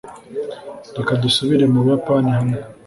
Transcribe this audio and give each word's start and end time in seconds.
reka 0.97 1.11
dusubire 1.23 1.65
mu 1.71 1.79
buyapani 1.85 2.29
hamwe 2.37 2.57